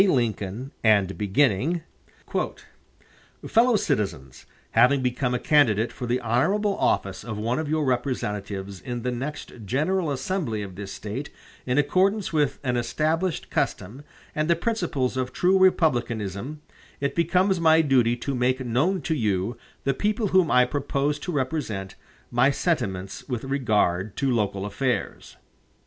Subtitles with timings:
[0.09, 1.81] Lincoln, and beginning:
[3.47, 8.81] "FELLOW CITIZENS: Having become a candidate for the honorable office of one of your representatives
[8.81, 11.29] in the next general assembly of this State,
[11.67, 14.03] in accordance with an established custom
[14.33, 16.63] and the principles of true republicanism,
[16.99, 21.31] it becomes my duty to make known to you, the people whom I propose to
[21.31, 21.93] represent,
[22.31, 25.37] my sentiments with regard to local affairs."